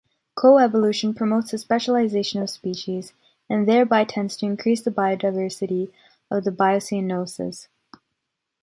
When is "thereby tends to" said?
3.67-4.47